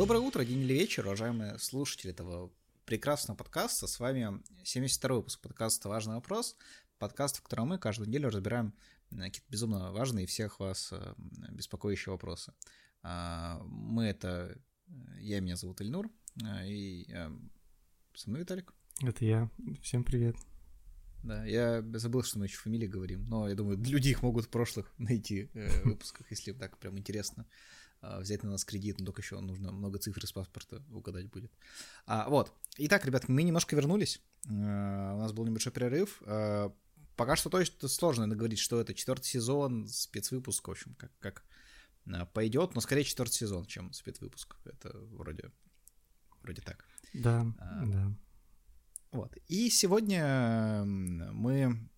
[0.00, 2.50] Доброе утро, день или вечер, уважаемые слушатели этого
[2.86, 3.86] прекрасного подкаста.
[3.86, 6.56] С вами 72-й выпуск подкаста «Важный вопрос».
[6.98, 8.72] Подкаст, в котором мы каждую неделю разбираем
[9.10, 11.14] э, какие-то безумно важные и всех вас э,
[11.50, 12.54] беспокоящие вопросы.
[13.02, 14.58] А, мы это...
[14.88, 16.10] э, Я, меня зовут Ильнур,
[16.64, 17.06] и
[18.14, 18.72] со мной Виталик.
[19.02, 19.50] Это я.
[19.82, 20.34] Всем привет.
[21.22, 24.48] Да, я забыл, что мы еще фамилии говорим, но я думаю, люди их могут в
[24.48, 29.22] прошлых найти э, выпусках, если так прям интересно э, взять на нас кредит, но только
[29.22, 31.52] еще нужно много цифр из паспорта угадать будет.
[32.06, 32.52] А, вот.
[32.78, 34.20] Итак, ребят, мы немножко вернулись.
[34.46, 36.22] Э, у нас был небольшой перерыв.
[36.24, 36.70] Э,
[37.16, 41.44] пока что точно сложно говорить, что это четвертый сезон, спецвыпуск, в общем, как, как
[42.32, 44.56] пойдет, но скорее четвертый сезон, чем спецвыпуск.
[44.64, 45.50] Это вроде,
[46.42, 46.86] вроде так.
[47.12, 48.12] Да, А, да.
[49.12, 49.36] Вот.
[49.48, 51.90] И сегодня мы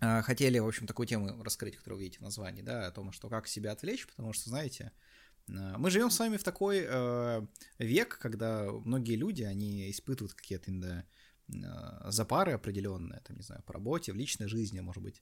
[0.00, 3.12] а, хотели, в общем, такую тему раскрыть, которую вы видите в названии, да, о том,
[3.12, 5.12] что как себя отвлечь, потому что, знаете, а,
[5.48, 7.46] мы живем с вами в такой э,
[7.78, 11.06] век, когда многие люди, они испытывают какие-то иногда
[11.48, 15.20] э, запары определенные, там, не знаю, по работе, в личной жизни, может быть,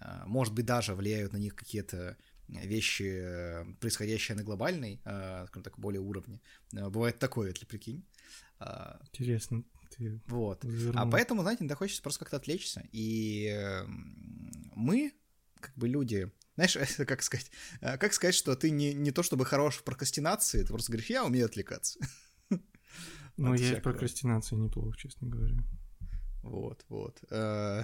[0.00, 2.16] а, может быть, даже влияют на них какие-то
[2.48, 6.40] вещи, э, происходящие на глобальной, э, скажем так, более уровне.
[6.72, 8.04] Э, Бывает такое, если прикинь.
[8.58, 9.64] А, Интересно.
[9.96, 10.64] Ты Вот.
[10.64, 11.10] А завернул.
[11.10, 12.86] поэтому, знаете, иногда хочется просто как-то отвлечься.
[12.92, 13.84] И э,
[14.74, 15.12] мы,
[15.60, 19.22] как бы люди, знаешь, это как сказать, э, как сказать, что ты не, не то
[19.22, 21.98] чтобы хорош в прокрастинации, ты просто говоришь, я умею отвлекаться.
[23.38, 23.92] Ну, от я и всякого.
[23.92, 25.56] прокрастинации неплохо, честно говоря.
[26.42, 27.22] Вот, вот.
[27.30, 27.82] Э,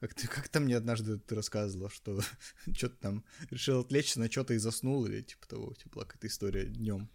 [0.00, 2.18] Как ты, как там мне однажды ты рассказывала, что
[2.74, 6.28] что-то там решил отвлечься на что-то и заснул, или типа того, у тебя была какая-то
[6.28, 7.10] история днем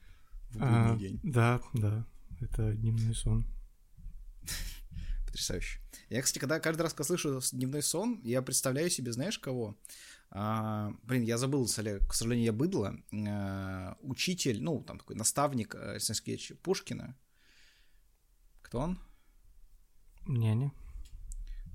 [0.52, 1.20] в будний А, день.
[1.24, 2.06] Да, да.
[2.40, 3.48] Это дневной сон.
[5.36, 5.80] Потрясающе.
[6.10, 9.76] Я, кстати, когда каждый раз, когда слышу дневной сон, я представляю себе, знаешь, кого?
[10.30, 12.96] А, блин, я забыл, к сожалению, я быдло.
[13.28, 17.18] А, учитель, ну, там такой наставник э, Александра Пушкина.
[18.62, 19.00] Кто он?
[20.26, 20.72] Няня.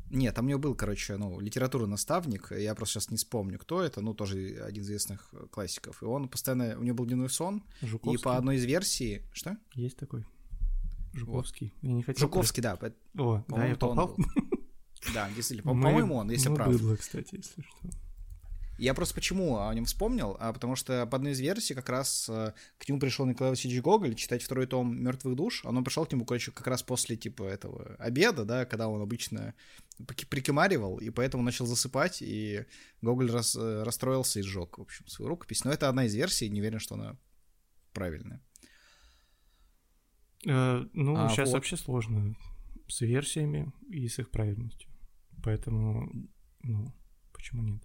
[0.08, 3.82] Нет, там у него был, короче, ну, литературный наставник, я просто сейчас не вспомню, кто
[3.82, 6.02] это, ну, тоже один из известных э, классиков.
[6.02, 8.18] И он постоянно, у него был дневной сон, Жуковский.
[8.18, 9.20] и по одной из версий...
[9.34, 9.58] Что?
[9.74, 10.24] Есть такой.
[11.12, 11.74] Жуковский.
[11.82, 12.20] Я не хотел...
[12.26, 12.78] Жуковский, да.
[13.18, 14.16] О, да, я попал.
[15.14, 16.68] Да, действительно, Мы- по-моему, он, если мы прав.
[16.68, 17.88] быдло, кстати, если что.
[18.78, 22.28] Я просто почему о нем вспомнил, а потому что по одной из версий как раз
[22.28, 25.64] э, к нему пришел Николай Васильевич Гоголь читать второй том «Мертвых душ».
[25.64, 29.54] Он пришел к нему, короче, как раз после, типа, этого обеда, да, когда он обычно
[30.28, 32.64] прикимаривал, и поэтому начал засыпать, и
[33.02, 35.64] Гоголь рас- э, расстроился и сжег, в общем, свою рукопись.
[35.64, 37.16] Но это одна из версий, не уверен, что она
[37.92, 38.40] правильная.
[40.46, 41.54] Э, Ну, А, сейчас вот.
[41.54, 42.34] вообще сложно
[42.88, 44.88] с версиями и с их правильностью.
[45.42, 46.10] Поэтому,
[46.62, 46.92] ну,
[47.32, 47.82] почему нет?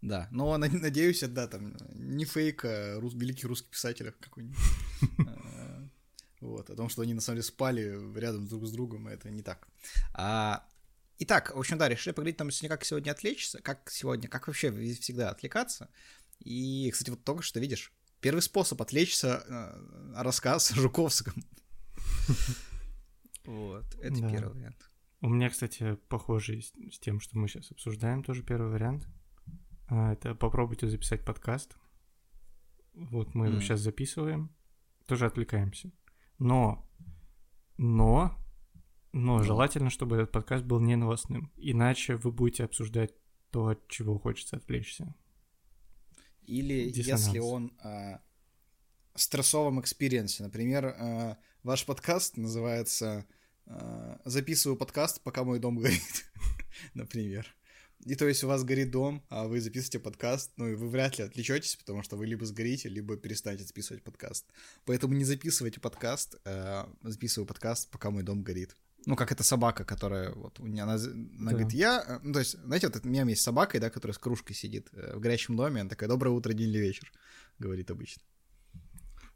[0.00, 4.58] Да, но на- надеюсь, это, да, там не фейк, а рус- великий русский писатель какой-нибудь.
[5.18, 5.88] Э,
[6.40, 9.42] Вот, о том, что они на самом деле спали рядом друг с другом, это не
[9.42, 9.66] так.
[10.14, 10.64] А,
[11.18, 14.70] Итак, в общем, да, решили поговорить там сегодня, как сегодня отвлечься, как сегодня, как вообще
[14.94, 15.88] всегда отвлекаться.
[16.38, 21.34] И, кстати, вот только что, видишь, первый способ отвлечься э, рассказ о Жуковском.
[23.44, 24.30] Вот, это Да.
[24.30, 24.90] первый вариант.
[25.22, 29.08] У меня, кстати, похожий с, тем, что мы сейчас обсуждаем, тоже первый вариант.
[29.88, 31.76] А, Это попробуйте записать подкаст.
[32.92, 34.54] Вот мы его сейчас записываем.
[35.06, 35.90] Тоже отвлекаемся.
[36.38, 36.86] Но,
[37.78, 38.36] но,
[39.12, 39.42] но Но.
[39.42, 41.50] желательно, чтобы этот подкаст был не новостным.
[41.56, 43.14] Иначе вы будете обсуждать
[43.50, 45.14] то, от чего хочется отвлечься.
[46.48, 47.26] Или Диссонанс.
[47.26, 48.18] если он э,
[49.14, 50.42] в стрессовом experience е.
[50.42, 53.26] Например, э, ваш подкаст называется
[53.66, 56.30] э, «Записываю подкаст, пока мой дом горит».
[56.94, 57.54] Например.
[58.06, 61.18] И то есть у вас горит дом, а вы записываете подкаст, ну и вы вряд
[61.18, 64.46] ли отвлечетесь, потому что вы либо сгорите, либо перестанете записывать подкаст.
[64.86, 68.74] Поэтому не записывайте подкаст, э, записываю подкаст, пока мой дом горит.
[69.06, 71.50] Ну, как эта собака, которая, вот, у меня, она, она Да.
[71.50, 74.14] говорит, я, э, ну, то есть, знаете, вот это, у меня есть собака, да, которая
[74.14, 77.10] с кружкой сидит э, в горячем доме, она такая, доброе утро, день или вечер,
[77.58, 78.22] говорит обычно.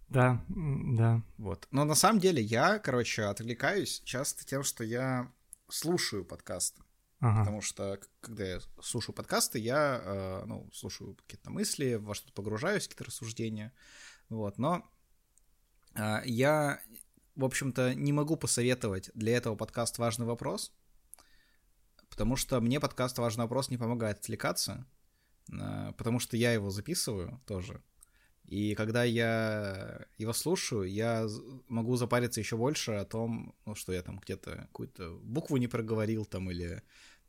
[0.09, 1.23] Да, да.
[1.39, 1.67] Вот.
[1.71, 5.33] Но на самом деле я, короче, отвлекаюсь часто тем, что я
[5.71, 6.83] слушаю подкасты.
[7.21, 7.39] Ага.
[7.41, 12.83] Потому что, когда я слушаю подкасты, я, э, ну, слушаю какие-то мысли, во что-то погружаюсь,
[12.83, 13.73] какие-то рассуждения.
[14.29, 14.59] Вот.
[14.59, 14.85] Но
[15.95, 16.81] э, я,
[17.35, 20.73] в общем-то, не могу посоветовать для этого подкаст «Важный вопрос»,
[22.11, 24.87] потому что мне подкаст «Важный вопрос» не помогает отвлекаться,
[25.51, 27.83] э, потому что я его записываю тоже.
[28.45, 31.27] И когда я его слушаю, я
[31.69, 36.27] могу запариться еще больше о том, ну, что я там где-то какую-то букву не проговорил
[36.27, 36.83] там или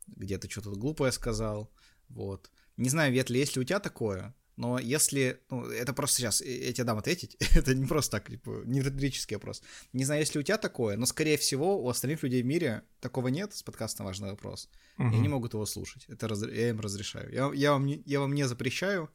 [0.08, 1.72] где-то что-то глупое сказал.
[2.10, 2.52] Вот.
[2.76, 4.36] Не знаю, Ветли, есть ли у тебя такое?
[4.56, 5.42] Но если...
[5.50, 6.42] Ну, это просто сейчас...
[6.42, 7.36] Я тебе дам ответить.
[7.56, 9.64] это не просто так, типа, не риторический вопрос.
[9.94, 13.30] Не знаю, если у тебя такое, но, скорее всего, у остальных людей в мире такого
[13.30, 14.70] нет с подкастом «Важный вопрос».
[15.00, 15.10] Угу.
[15.10, 16.06] И они могут его слушать.
[16.08, 16.44] Это раз...
[16.44, 17.32] Я им разрешаю.
[17.34, 19.10] Я, я, вам не, я вам не запрещаю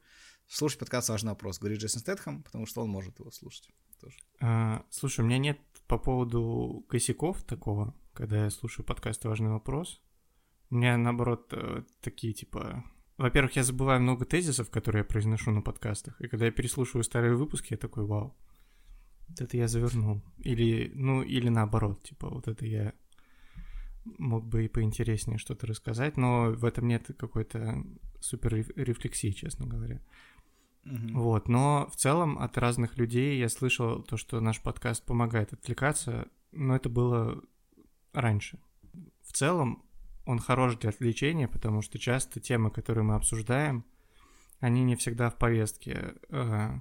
[0.47, 3.69] слушать подкаст «Важный вопрос», говорит Джейсон Стэтхэм, потому что он может его слушать
[4.01, 4.17] тоже.
[4.41, 10.01] А, слушай, у меня нет по поводу косяков такого, когда я слушаю подкаст «Важный вопрос».
[10.69, 12.83] У меня, наоборот, э, такие, типа,
[13.19, 17.35] во-первых, я забываю много тезисов, которые я произношу на подкастах, и когда я переслушиваю старые
[17.35, 18.33] выпуски, я такой, вау,
[19.27, 20.21] вот это я завернул.
[20.37, 22.93] Или, ну, или наоборот, типа, вот это я
[24.17, 27.83] мог бы и поинтереснее что-то рассказать, но в этом нет какой-то
[28.21, 30.01] супер рефлексии, честно говоря.
[30.85, 31.11] Mm-hmm.
[31.11, 36.29] Вот, но в целом от разных людей я слышал то, что наш подкаст помогает отвлекаться,
[36.53, 37.43] но это было
[38.13, 38.59] раньше.
[39.21, 39.83] В целом
[40.29, 43.83] он хорош для отвлечения, потому что часто темы, которые мы обсуждаем,
[44.59, 46.79] они не всегда в повестке э,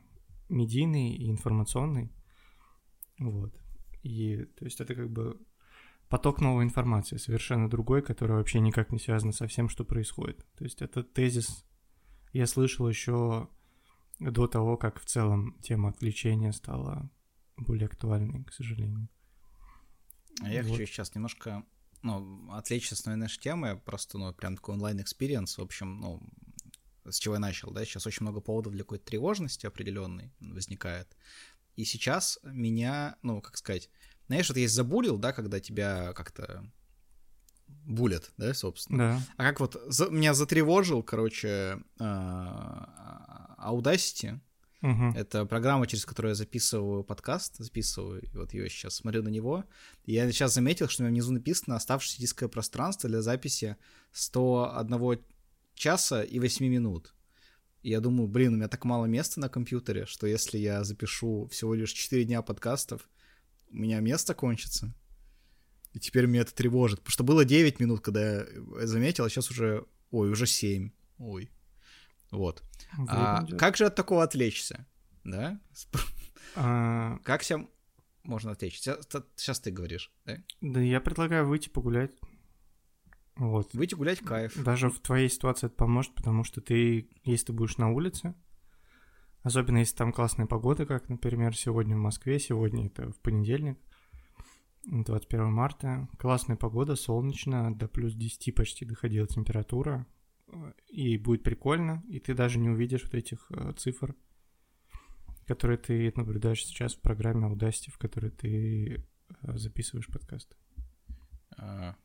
[0.50, 2.12] медийной и информационной.
[3.18, 3.58] Вот.
[4.02, 5.40] И то есть это как бы
[6.10, 10.46] поток новой информации, совершенно другой, который вообще никак не связан со всем, что происходит.
[10.58, 11.64] То есть этот тезис
[12.34, 13.48] я слышал еще
[14.20, 17.10] до того, как в целом тема отвлечения стала
[17.56, 19.08] более актуальной, к сожалению.
[20.42, 20.72] А я вот.
[20.72, 21.64] хочу сейчас немножко
[22.02, 26.22] ну, отвлечься с нашей темы, просто, ну, прям такой онлайн-experience, в общем, ну,
[27.04, 31.16] с чего я начал, да, сейчас очень много поводов для какой-то тревожности определенной возникает,
[31.76, 33.90] и сейчас меня, ну, как сказать,
[34.26, 36.68] знаешь, вот есть забулил, да, когда тебя как-то
[37.66, 38.98] булят, да, собственно.
[38.98, 39.20] Да.
[39.36, 44.40] А как вот за, меня затревожил, короче, а, Audacity,
[44.82, 45.12] Угу.
[45.16, 49.64] Это программа, через которую я записываю подкаст, записываю, вот я сейчас смотрю на него.
[50.04, 53.76] И я сейчас заметил, что у меня внизу написано оставшееся дисковое пространство для записи
[54.12, 55.20] 101
[55.74, 57.14] часа и 8 минут.
[57.82, 61.48] И я думаю, блин, у меня так мало места на компьютере, что если я запишу
[61.48, 63.08] всего лишь 4 дня подкастов,
[63.70, 64.94] у меня место кончится.
[65.92, 67.00] И теперь меня это тревожит.
[67.00, 69.84] Потому что было 9 минут, когда я заметил, а сейчас уже...
[70.10, 70.90] Ой, уже 7.
[71.18, 71.50] Ой.
[72.30, 72.62] Вот.
[73.08, 74.86] А, как же от такого отвлечься?
[75.24, 75.60] Да?
[76.56, 77.18] А...
[77.24, 77.66] Как себя
[78.22, 78.98] можно отвлечься?
[79.36, 80.38] Сейчас ты говоришь, да?
[80.60, 82.12] Да, я предлагаю выйти погулять.
[83.36, 83.72] Вот.
[83.72, 84.56] Выйти гулять кайф.
[84.62, 88.34] Даже в твоей ситуации это поможет, потому что ты, если ты будешь на улице,
[89.42, 93.78] особенно если там классная погода, как, например, сегодня в Москве, сегодня это в понедельник,
[94.84, 100.06] 21 марта, классная погода, солнечно, до плюс 10 почти доходила температура,
[100.86, 104.14] и будет прикольно, и ты даже не увидишь вот этих э, цифр,
[105.46, 109.04] которые ты наблюдаешь сейчас в программе Audacity, в которой ты
[109.42, 110.56] э, записываешь подкаст.
[111.56, 111.96] А,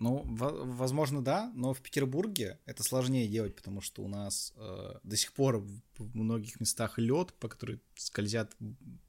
[0.00, 5.16] ну, возможно, да, но в Петербурге это сложнее делать, потому что у нас э, до
[5.16, 8.56] сих пор в многих местах лед, по которой скользят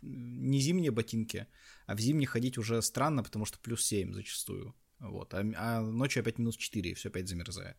[0.01, 1.47] не зимние ботинки,
[1.85, 4.75] а в зимние ходить уже странно, потому что плюс 7 зачастую.
[4.99, 7.77] Вот, а, а ночью опять минус 4, и все опять замерзает.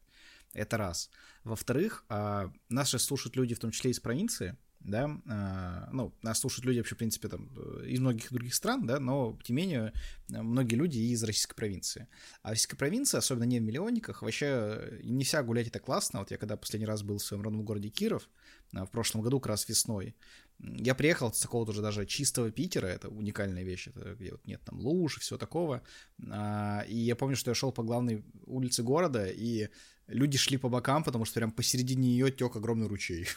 [0.53, 1.11] Это раз.
[1.45, 6.41] Во-вторых, а, нас же слушают люди, в том числе из провинции, да, а, ну, нас
[6.41, 7.47] слушают люди вообще, в принципе, там,
[7.85, 9.93] из многих других стран, да, но, тем не менее,
[10.29, 12.09] многие люди из российской провинции.
[12.43, 16.19] А российская провинция, особенно не в миллионниках, вообще не вся гулять это классно.
[16.19, 18.29] Вот я когда последний раз был в своем родном городе Киров,
[18.75, 20.17] а, в прошлом году, как раз весной,
[20.59, 24.61] я приехал с такого уже даже чистого Питера, это уникальная вещь, это где вот нет
[24.65, 25.83] там луж и все такого.
[26.21, 29.71] И я помню, что я шел по главной улице города, и
[30.07, 33.29] люди шли по бокам, потому что прям посередине нее тек огромный ручей.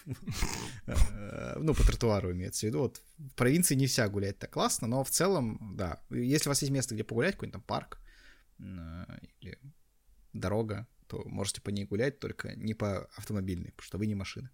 [1.58, 2.80] Ну, по тротуару имеется в виду.
[2.80, 6.02] Вот в провинции не вся гулять так классно, но в целом, да.
[6.10, 8.00] Если у вас есть место, где погулять, какой-нибудь там парк
[8.60, 9.60] или
[10.34, 14.50] дорога, то можете по ней гулять, только не по автомобильной, потому что вы не машина.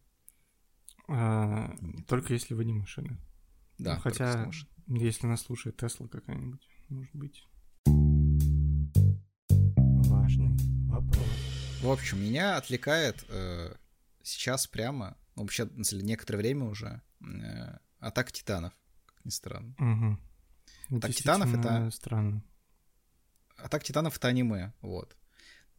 [1.07, 1.75] А,
[2.07, 3.17] только если вы не машина.
[3.77, 4.51] Да, хотя,
[4.87, 7.47] если нас слушает Тесла какая-нибудь, может быть.
[10.07, 11.50] Важный вопрос.
[11.81, 13.73] В общем, меня отвлекает э,
[14.21, 18.73] сейчас прямо, ну, вообще, на самом деле, некоторое время уже, э, атака титанов,
[19.07, 19.73] как ни странно.
[19.79, 20.97] Угу.
[20.97, 21.89] Атака титанов это...
[21.89, 22.43] Странно.
[23.57, 25.17] Атака титанов это аниме, вот.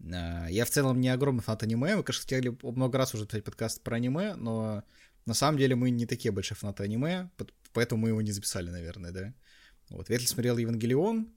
[0.00, 3.44] Э, я в целом не огромный фанат аниме, мы, конечно, хотели много раз уже писать
[3.44, 4.82] подкаст про аниме, но
[5.25, 7.30] на самом деле мы не такие большие фанаты аниме,
[7.73, 9.35] поэтому мы его не записали, наверное, да.
[9.88, 11.32] Вот, Ветль смотрел Евангелион,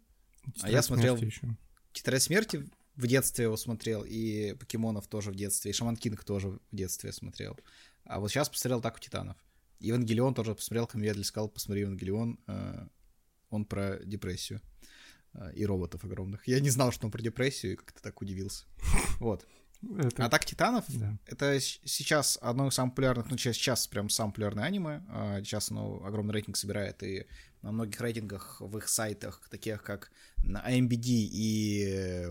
[0.62, 1.18] а я смотрел...
[1.18, 1.56] Еще.
[1.94, 6.50] Тетрадь смерти в детстве его смотрел, и покемонов тоже в детстве, и Шаман Кинг тоже
[6.50, 7.58] в детстве смотрел.
[8.04, 9.38] А вот сейчас посмотрел «Атаку титанов».
[9.80, 12.88] Евангелион тоже посмотрел, Камьедли сказал, посмотри Евангелион, э,
[13.50, 14.62] он про депрессию
[15.34, 16.48] э, и роботов огромных.
[16.48, 18.66] Я не знал, что он про депрессию, и как-то так удивился.
[19.20, 19.46] Вот.
[19.98, 20.26] Это...
[20.26, 21.18] Атак Титанов Да.
[21.26, 25.04] это сейчас одно из самых популярных, ну сейчас, сейчас прям самое популярное аниме.
[25.10, 27.28] А, Сейчас оно огромный рейтинг собирает, и
[27.62, 30.12] на многих рейтингах в их сайтах, таких как
[30.44, 32.28] на AMBD и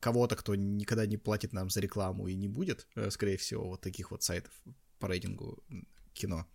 [0.00, 3.80] кого-то, кто никогда не платит нам за рекламу и не будет, э, скорее всего, вот
[3.80, 4.52] таких вот сайтов
[4.98, 5.62] по рейтингу
[6.12, 6.46] кино,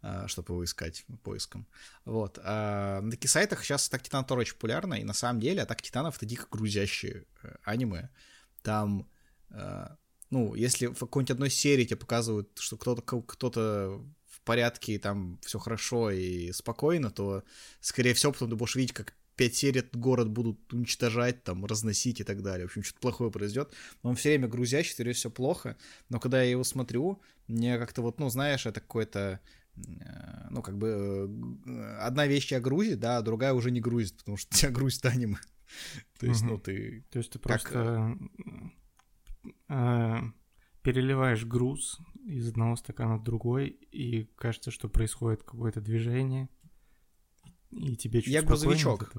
[0.00, 1.66] а, чтобы его искать поиском.
[2.04, 2.38] Вот.
[2.42, 5.82] А на таких сайтах сейчас Атак Титанов тоже очень популярна, и на самом деле Атак
[5.82, 8.08] Титанов это дико грузящие э, аниме.
[8.62, 9.08] Там
[10.30, 15.38] ну, если в какой-нибудь одной серии тебе показывают, что кто-то кто-то в порядке, и там
[15.42, 17.42] все хорошо и спокойно, то,
[17.80, 22.20] скорее всего, потом ты будешь видеть, как пять серий этот город будут уничтожать, там, разносить
[22.20, 22.66] и так далее.
[22.66, 23.72] В общем, что-то плохое произойдет.
[24.02, 25.76] Но он все время грузящий, все время все плохо.
[26.08, 29.40] Но когда я его смотрю, мне как-то вот, ну, знаешь, это какое-то
[29.76, 29.80] э,
[30.50, 31.30] ну, как бы
[31.66, 35.06] э, одна вещь тебя грузит, да, а другая уже не грузит, потому что тебя грузит
[35.06, 35.38] аниме.
[36.18, 38.18] То есть, ну, ты То есть ты просто
[39.68, 40.16] э,
[40.82, 46.48] переливаешь груз из одного стакана в другой, и кажется, что происходит какое-то движение,
[47.70, 49.12] и тебе чуть Я грузовичок.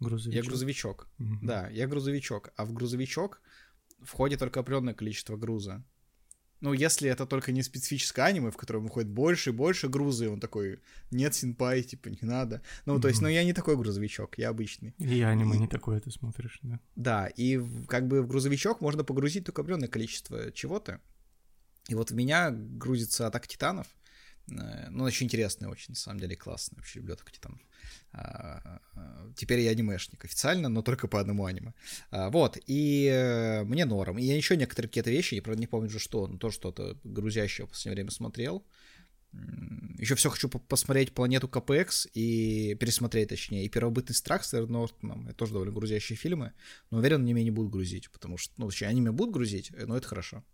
[0.00, 0.44] Грузовичок.
[0.44, 1.08] Я грузовичок.
[1.18, 1.46] Мгм.
[1.46, 2.52] Да, я грузовичок.
[2.56, 3.40] А в грузовичок
[4.00, 5.84] входит только определенное количество груза.
[6.62, 10.28] Ну, если это только не специфическое аниме, в котором выходит больше и больше груза, и
[10.28, 10.78] он такой,
[11.10, 12.62] нет, синпай, типа, не надо.
[12.86, 14.94] Ну, то есть, ну, я не такой грузовичок, я обычный.
[14.98, 16.78] И аниме И- не такое ты смотришь, да.
[16.94, 21.00] Да, и как бы в грузовичок можно погрузить только определенное количество чего-то.
[21.88, 23.88] И вот в меня грузится Атака Титанов.
[24.50, 26.76] Э, Ну, очень интересный, очень, на самом деле, классный.
[26.76, 27.60] Вообще люблю Атаку Титанов.
[28.12, 31.72] А, а, Теперь я анимешник официально, но только по одному аниме.
[32.10, 34.18] А, Вот, и э, мне норм.
[34.18, 36.98] И я еще некоторые какие-то вещи, я, правда, не помню уже что, но то что-то
[37.04, 38.64] грузящее в последнее время смотрел.
[39.98, 44.72] Еще все хочу по- посмотреть планету КПХ и пересмотреть, точнее, и первобытный страх с Эдвардом
[44.82, 45.26] Нортоном.
[45.26, 46.52] Это тоже довольно грузящие фильмы,
[46.90, 49.96] но уверен, они меня не будут грузить, потому что, ну, они меня будут грузить, но
[49.96, 50.44] это хорошо.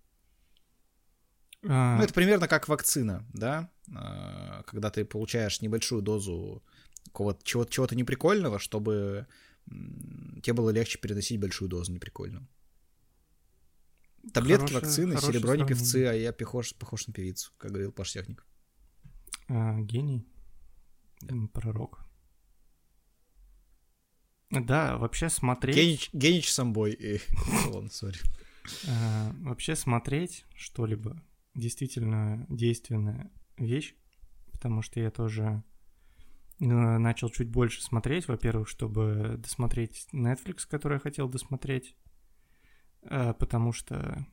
[1.67, 6.63] А, Ну, это примерно как вакцина, да, А, когда ты получаешь небольшую дозу
[7.07, 9.27] какого-то чего-то, чего-то неприкольного, чтобы
[9.67, 12.47] тебе было легче переносить большую дозу неприкольную.
[14.33, 17.93] Таблетки, Хорошее- вакцины, хорошее серебро не певцы, а я похож, похож на певицу, как говорил
[17.93, 18.45] Паш Техник.
[19.49, 20.27] а, гений.
[21.23, 21.35] Да.
[21.53, 22.05] Пророк.
[24.51, 25.77] Да, вообще смотреть...
[25.77, 26.93] Генич, Генич самбой.
[26.93, 27.21] и-
[27.71, 28.19] Ладно, сори.
[28.87, 31.21] А, Вообще смотреть что-либо
[31.55, 33.95] действительно действенная вещь,
[34.53, 35.63] потому что я тоже
[36.61, 41.97] э, начал чуть больше смотреть, во-первых, чтобы досмотреть Netflix, который я хотел досмотреть,
[43.03, 44.27] э, потому что,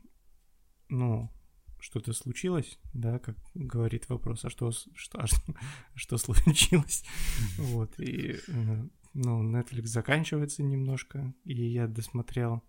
[0.89, 1.31] ну,
[1.79, 5.53] что-то случилось, да, как говорит вопрос, а что, что, а что,
[5.95, 7.03] что случилось?
[7.57, 12.63] Вот, и, э, ну, Netflix заканчивается немножко, и я досмотрел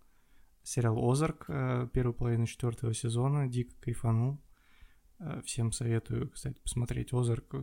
[0.67, 4.37] сериал «Озарк», э, первую половину четвертого сезона, дико кайфанул.
[5.19, 7.55] Э, Всем советую, кстати, посмотреть «Озарк»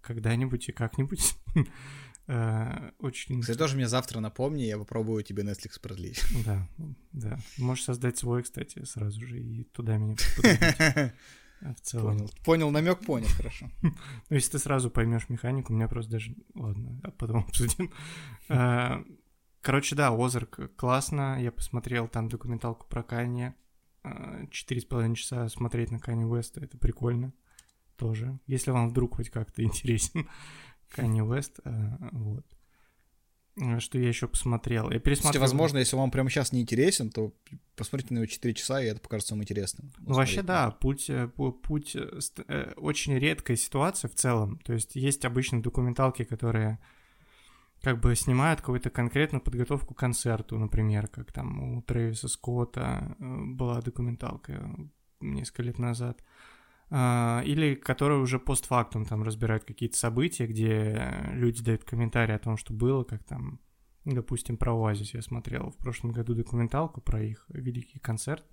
[0.00, 1.34] когда-нибудь и как-нибудь.
[2.28, 3.40] Э, Очень...
[3.40, 6.24] Кстати, тоже мне завтра напомни, я попробую тебе Netflix продлить.
[6.44, 6.68] Да,
[7.12, 7.38] да.
[7.56, 10.16] Можешь создать свой, кстати, сразу же, и туда меня.
[11.62, 12.16] А В целом.
[12.16, 13.70] Понял, понял, намек понял, хорошо.
[13.80, 13.92] Ну,
[14.28, 16.34] если ты сразу поймешь механику, у меня просто даже...
[16.56, 17.92] Ладно, а потом обсудим.
[19.66, 21.42] Короче, да, Озарк классно.
[21.42, 23.56] Я посмотрел там документалку про Канье.
[24.04, 27.32] А, Четыре с половиной часа смотреть на Канье Уэста, это прикольно
[27.96, 28.38] тоже.
[28.46, 30.28] Если вам вдруг хоть как-то интересен
[30.88, 32.46] Канье Уэст, а, вот.
[33.60, 34.88] А, Что я еще посмотрел?
[34.92, 35.42] Я пересмотрел...
[35.42, 37.34] возможно, если вам прямо сейчас не интересен, то
[37.74, 39.90] посмотрите на него 4 часа, и это покажется вам интересным.
[39.98, 44.60] Ну, вообще, да, путь, э, пу- путь э, э, очень редкая ситуация в целом.
[44.60, 46.78] То есть есть обычно документалки, которые
[47.86, 53.44] как бы снимают какую-то конкретную подготовку к концерту, например, как там у Трэвиса Скотта э,
[53.54, 54.66] была документалка э,
[55.20, 56.20] несколько лет назад.
[56.90, 62.56] А, Или которые уже постфактум там разбирают какие-то события, где люди дают комментарии о том,
[62.56, 63.60] что было, как там,
[64.04, 68.44] допустим, про Оазис я смотрел в прошлом году документалку про их великий концерт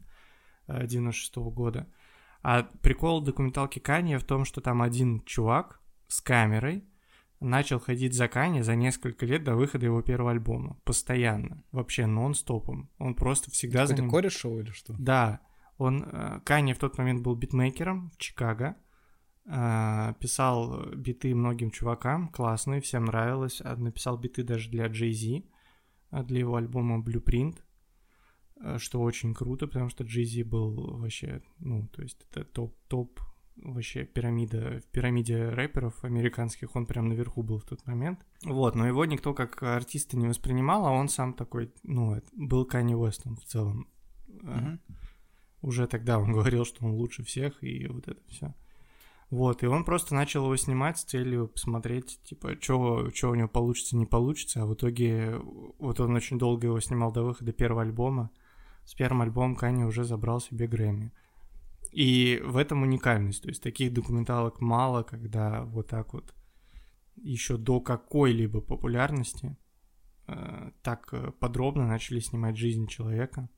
[0.68, 1.88] э, 96 года.
[2.44, 6.84] А прикол документалки Канье в том, что там один чувак с камерой
[7.44, 10.80] начал ходить за Канье за несколько лет до выхода его первого альбома.
[10.84, 11.64] Постоянно.
[11.72, 12.90] Вообще нон-стопом.
[12.98, 14.12] Он просто всегда за Какой-то ним...
[14.12, 14.96] кореш шоу или что?
[14.98, 15.42] Да,
[15.78, 18.76] он, э, Канье в тот момент был битмейкером в Чикаго,
[19.46, 25.44] э, писал биты многим чувакам, классные, всем нравилось, А написал биты даже для Jay-Z,
[26.12, 27.58] э, для его альбома Blueprint,
[28.78, 33.20] что очень круто, потому что Jay-Z был вообще, ну, то есть это топ-топ
[33.56, 38.26] вообще пирамида, в пирамиде рэперов американских, он прям наверху был в тот момент.
[38.44, 42.94] Вот, но его никто как артиста не воспринимал, а он сам такой, ну, был Канни
[42.94, 43.88] Уэстом в целом.
[44.28, 44.80] Mm-hmm.
[45.62, 48.54] Уже тогда он говорил, что он лучше всех, и вот это все.
[49.30, 53.98] Вот, и он просто начал его снимать с целью посмотреть, типа, что у него получится,
[53.98, 55.40] не получится, а в итоге
[55.80, 58.30] вот он очень долго его снимал до выхода первого альбома.
[58.86, 61.12] С первым альбомом Канни уже забрал себе Грэмми.
[61.94, 63.44] И в этом уникальность.
[63.44, 66.34] То есть таких документалок мало, когда вот так вот
[67.16, 69.56] еще до какой-либо популярности
[70.28, 73.50] э, так э, подробно начали снимать жизнь человека.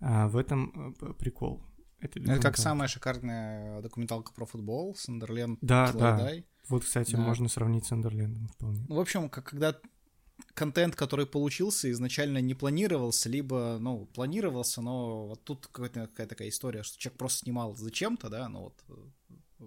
[0.00, 1.64] А в этом э, прикол.
[2.00, 5.58] Это, это как самая шикарная документалка про футбол, Сандерленд.
[5.62, 6.30] Да, да.
[6.68, 7.20] Вот, кстати, да.
[7.20, 8.84] можно сравнить с Сандерлендом вполне.
[8.88, 9.78] Ну, в общем, как, когда
[10.54, 16.48] контент, который получился, изначально не планировался, либо, ну, планировался, но вот тут какая-то какая такая
[16.48, 19.64] история, что человек просто снимал зачем-то, да, ну вот э,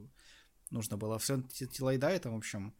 [0.71, 2.73] нужно было все Тилайда, это, в общем,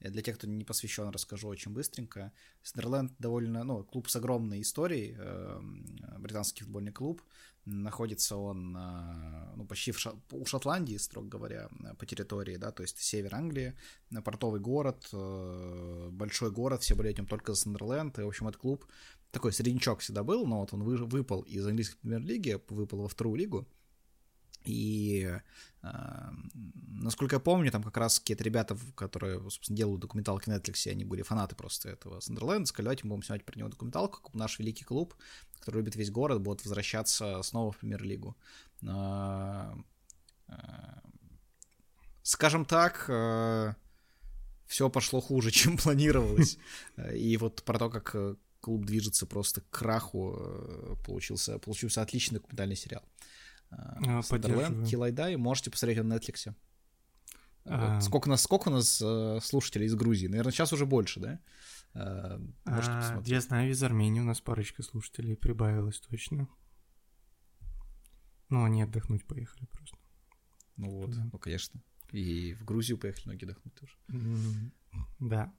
[0.00, 2.32] для тех, кто не посвящен, расскажу очень быстренько.
[2.62, 5.60] Сандерленд довольно, ну, клуб с огромной историей, э,
[6.18, 7.22] британский футбольный клуб.
[7.66, 11.68] Находится он, э, ну, почти в Ша- у Шотландии, строго говоря,
[11.98, 13.74] по территории, да, то есть север Англии,
[14.24, 18.18] портовый город, э, большой город, все болеют ним только за Сандерленд.
[18.18, 18.86] И, в общем, этот клуб
[19.32, 23.36] такой среднячок всегда был, но вот он вы, выпал из английской премьер-лиги, выпал во вторую
[23.36, 23.66] лигу.
[24.64, 25.30] И
[25.82, 26.30] э,
[26.88, 31.04] насколько я помню, там как раз какие-то ребята, которые, собственно, делают документалки на Netflix, они
[31.04, 34.84] были фанаты просто этого Сандерленда, сказали, давайте мы будем снимать про него документалку, наш великий
[34.84, 35.14] клуб,
[35.58, 38.36] который любит весь город, будет возвращаться снова в премьер-лигу.
[38.82, 39.74] Э,
[40.48, 40.54] э,
[42.22, 43.74] скажем так, э,
[44.66, 46.58] все пошло хуже, чем планировалось.
[47.14, 52.74] И вот про то, как клуб движется просто к краху, э, получился, получился отличный документальный
[52.74, 53.02] сериал.
[53.70, 56.52] А, Сандерленд, Килайдай, можете посмотреть на Netflix.
[57.64, 58.00] А...
[58.00, 60.26] Сколько, у нас, сколько у нас э, слушателей из Грузии?
[60.26, 61.38] Наверное, сейчас уже больше, да?
[61.94, 63.28] Э, можете а, посмотреть.
[63.28, 66.48] Я знаю, из Армении у нас парочка слушателей прибавилась точно.
[68.48, 69.96] Ну, они отдохнуть поехали просто.
[70.76, 71.28] Ну вот, Туда.
[71.32, 71.80] ну, конечно.
[72.12, 73.96] И в Грузию поехали многие отдохнуть тоже.
[75.18, 75.52] Да.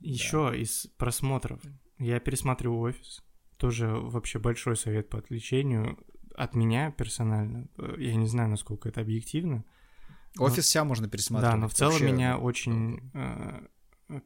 [0.00, 0.56] Еще да.
[0.56, 1.60] из просмотров.
[1.98, 3.22] Я пересматриваю офис.
[3.56, 5.98] Тоже вообще большой совет по отвлечению
[6.38, 9.64] от меня персонально, э, я не знаю, насколько это объективно.
[10.38, 10.62] Офис но...
[10.62, 11.54] вся можно пересматривать.
[11.54, 12.12] Да, но в целом Вообще...
[12.12, 13.10] меня очень...
[13.12, 13.66] Э,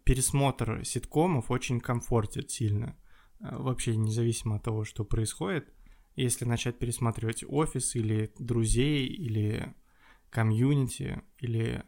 [0.04, 2.96] пересмотр ситкомов очень комфортит сильно.
[3.40, 5.72] Э, вообще независимо от того, что происходит.
[6.14, 9.74] Если начать пересматривать офис или друзей, или
[10.30, 11.84] комьюнити, или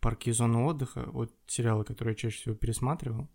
[0.00, 3.30] парки и зоны отдыха, вот сериалы, которые я чаще всего пересматривал,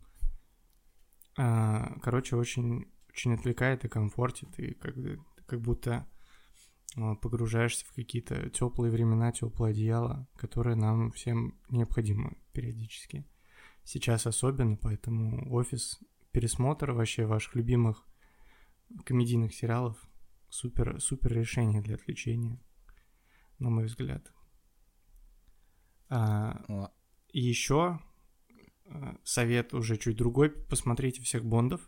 [1.37, 4.95] э, короче, очень, очень отвлекает и комфортит, и как
[5.49, 6.07] как будто
[6.95, 13.25] погружаешься в какие-то теплые времена, теплое одеяло, которое нам всем необходимо периодически.
[13.83, 15.99] Сейчас особенно, поэтому офис,
[16.31, 18.05] пересмотр вообще ваших любимых
[19.05, 19.97] комедийных сериалов
[20.49, 22.59] супер, супер решение для отвлечения,
[23.59, 24.31] на мой взгляд.
[26.09, 26.91] А,
[27.31, 27.99] и еще
[28.85, 31.81] а, совет уже чуть другой, посмотрите всех Бондов,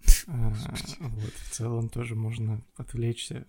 [0.26, 0.52] а,
[0.98, 3.46] вот, в целом тоже можно отвлечься.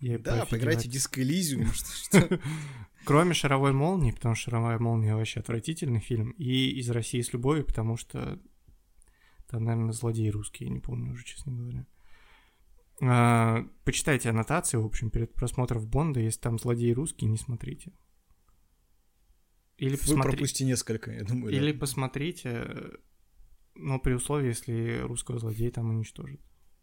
[0.00, 1.68] Да, поиграйте Диско Элизиум.
[3.04, 7.64] Кроме «Шаровой молнии», потому что «Шаровая молния» вообще отвратительный фильм, и «Из России с любовью»,
[7.64, 8.38] потому что
[9.48, 11.86] там, наверное, злодей русский, я не помню уже, честно говоря.
[13.00, 17.92] А, почитайте аннотации, в общем, перед просмотром Бонда, если там злодей русский, не смотрите.
[19.78, 20.32] Или Вы посмотри...
[20.32, 21.54] пропусти несколько, я думаю.
[21.54, 21.78] Или да.
[21.78, 22.98] посмотрите
[23.78, 26.40] но при условии, если русского злодея там уничтожат,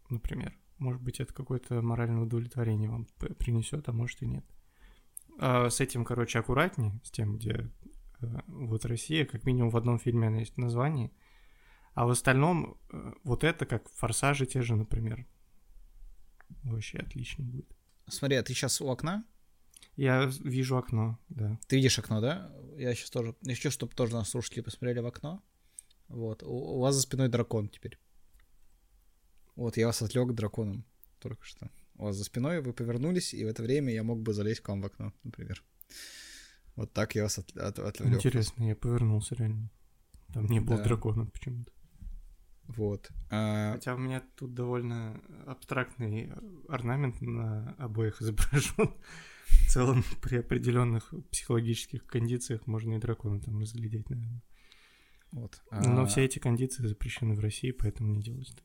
[0.10, 0.58] например.
[0.78, 3.08] Может быть, это какое-то моральное удовлетворение вам
[3.38, 4.46] принесет, а может и нет.
[5.38, 7.72] А с этим, короче, аккуратнее, с тем, где
[8.20, 11.12] э, вот Россия, как минимум в одном фильме она есть название,
[11.94, 15.26] а в остальном э, вот это как форсажи те же, например.
[16.64, 17.76] Вообще отлично будет.
[18.08, 19.26] Смотри, а ты сейчас у окна?
[19.96, 21.58] Я вижу окно, да.
[21.68, 22.54] Ты видишь окно, да?
[22.78, 23.36] Я сейчас тоже...
[23.42, 25.42] Я хочу, чтобы тоже нас слушатели посмотрели в окно.
[26.08, 26.44] Вот.
[26.44, 27.98] У, у вас за спиной дракон теперь.
[29.56, 30.86] Вот, я вас отвлек драконом
[31.20, 31.70] только что.
[31.98, 34.68] У вас за спиной вы повернулись, и в это время я мог бы залезть к
[34.68, 35.64] вам в окно, например.
[36.76, 38.16] Вот так я вас от, от, отвлек.
[38.16, 39.70] Интересно, я повернулся реально.
[40.34, 40.84] Там не было да.
[40.84, 41.72] дракона почему-то.
[42.68, 43.10] Вот.
[43.30, 43.74] А...
[43.74, 46.34] Хотя у меня тут довольно абстрактный
[46.68, 48.94] орнамент на обоих изображен.
[49.48, 54.42] В целом, при определенных психологических кондициях можно и дракона там разглядеть, наверное.
[55.32, 55.62] Вот.
[55.72, 56.06] Но а...
[56.08, 58.56] все эти кондиции запрещены в России, поэтому не делайте.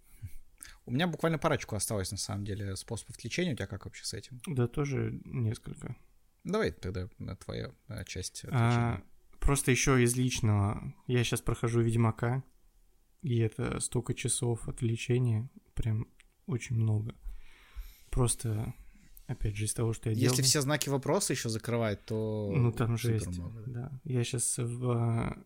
[0.86, 3.52] У меня буквально парочку осталось, на самом деле, способов лечения.
[3.52, 4.40] У тебя как вообще с этим?
[4.46, 5.96] Да, тоже несколько.
[6.44, 7.08] Давай тогда
[7.44, 8.44] твоя э, часть.
[8.50, 9.02] А,
[9.38, 10.94] просто еще из личного.
[11.06, 12.42] Я сейчас прохожу Ведьмака,
[13.22, 16.06] и это столько часов отвлечения, прям
[16.46, 17.14] очень много.
[18.10, 18.74] Просто,
[19.26, 20.30] опять же, из того, что я делал...
[20.30, 22.52] Если все знаки вопроса еще закрывать, то...
[22.54, 24.00] Ну, там жесть, много, да.
[24.04, 25.36] Я сейчас в,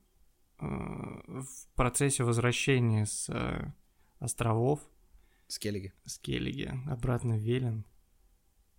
[0.61, 3.73] э, в процессе возвращения с э,
[4.21, 4.81] островов.
[5.49, 5.93] С Келлиги.
[6.05, 6.73] С Келлиги.
[6.89, 7.85] Обратно Велен.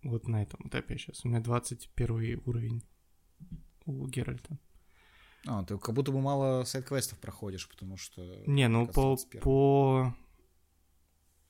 [0.02, 1.24] Вот на этом этапе сейчас.
[1.24, 2.82] У меня 21 уровень
[3.86, 4.58] у Геральта.
[5.46, 8.22] А, ты как будто бы мало сайт-квестов проходишь, потому что...
[8.46, 10.14] Не, ну по, по...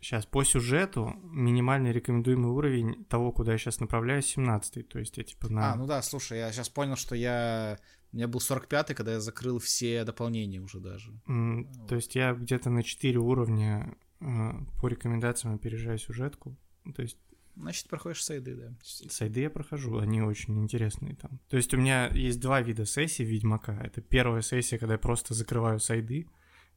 [0.01, 5.25] Сейчас, по сюжету минимальный рекомендуемый уровень того, куда я сейчас направляюсь, 17 То есть я
[5.25, 5.73] типа на...
[5.73, 7.79] А, ну да, слушай, я сейчас понял, что я...
[8.13, 11.13] У меня был 45-й, когда я закрыл все дополнения уже даже.
[11.27, 11.89] Mm, вот.
[11.89, 16.57] То есть я где-то на 4 уровня по рекомендациям опережаю сюжетку.
[16.95, 17.19] То есть
[17.57, 18.75] Значит, проходишь сайды, да.
[18.83, 21.41] Сайды я прохожу, они очень интересные там.
[21.49, 23.81] То есть у меня есть два вида сессий Ведьмака.
[23.83, 26.29] Это первая сессия, когда я просто закрываю сайды,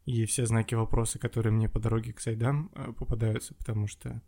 [0.05, 4.21] и все знаки вопроса, которые мне по дороге к сайдам э, попадаются, потому что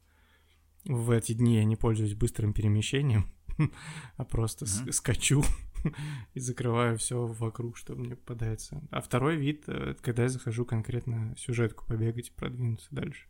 [0.84, 3.32] в эти дни я не пользуюсь быстрым перемещением,
[4.18, 5.44] а просто скачу
[6.34, 8.82] и закрываю все вокруг, что мне попадается.
[8.92, 13.28] А второй вид, э, когда я захожу конкретно сюжетку побегать продвинуться дальше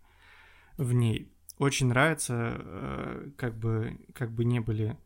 [0.77, 4.97] в ней очень нравится, э, как бы, как бы не были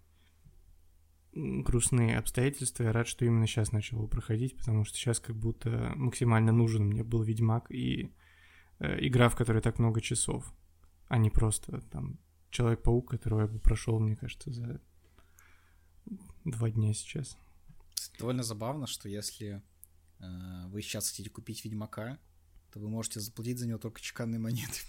[1.34, 2.84] грустные обстоятельства.
[2.84, 7.03] Я рад, что именно сейчас начал проходить, потому что сейчас как будто максимально нужен мне
[7.03, 8.13] был Ведьмак и
[8.79, 10.53] э, игра, в которой так много часов,
[11.08, 12.19] а не просто там
[12.51, 14.79] Человек-паук, которого я бы прошел, мне кажется, за
[16.45, 17.38] два дня сейчас.
[18.19, 19.62] Довольно забавно, что если
[20.19, 22.19] э, вы сейчас хотите купить Ведьмака,
[22.71, 24.81] то вы можете заплатить за него только чеканной монетой.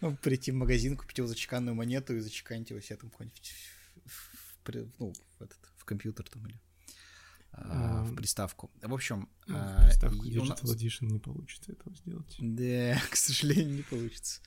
[0.00, 3.52] Ну, прийти в магазин, купить его за чеканную монету и зачеканить его себе там какой-нибудь
[4.98, 6.58] ну, в, этот, в компьютер там или
[7.52, 8.70] а, в приставку.
[8.80, 9.28] В общем...
[9.46, 12.36] Ну, в приставку Digital Edition не получится этого сделать.
[12.38, 14.40] Да, к сожалению, не получится.